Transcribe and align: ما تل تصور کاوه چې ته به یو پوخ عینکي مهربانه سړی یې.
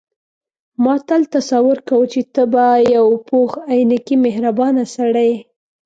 ما 0.83 0.95
تل 1.07 1.21
تصور 1.35 1.77
کاوه 1.87 2.07
چې 2.13 2.21
ته 2.33 2.43
به 2.53 2.65
یو 2.95 3.07
پوخ 3.27 3.51
عینکي 3.71 4.15
مهربانه 4.25 4.83
سړی 4.95 5.27
یې. 5.33 5.37